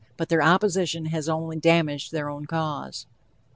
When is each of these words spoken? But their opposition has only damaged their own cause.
But 0.17 0.29
their 0.29 0.41
opposition 0.41 1.05
has 1.05 1.29
only 1.29 1.59
damaged 1.59 2.11
their 2.11 2.27
own 2.27 2.45
cause. 2.47 3.05